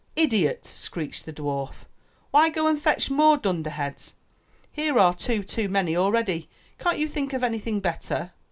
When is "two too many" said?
5.13-5.95